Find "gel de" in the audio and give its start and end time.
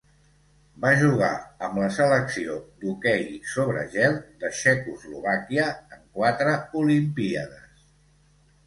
3.99-4.53